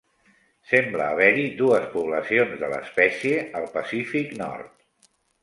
[0.69, 4.75] Sembla haver-hi dues poblacions de l'espècie al Pacífic nord.